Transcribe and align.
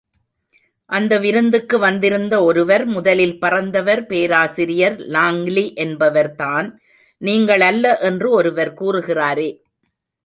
அந்த 0.89 1.13
விருந்துக்கு 1.17 1.77
வந்திருந்த 1.79 2.35
ஒருவர், 2.43 2.85
முதலில் 2.87 3.37
பறந்தவர் 3.39 4.05
பேராசிரியர் 4.05 4.97
லாங்லி 5.13 5.65
என்பவர்தான், 5.77 6.69
நீங்கள் 7.21 7.61
அல்ல 7.61 7.97
என்று 8.01 8.29
ஒருவர் 8.31 8.73
கூறுகிறாரே! 8.73 9.49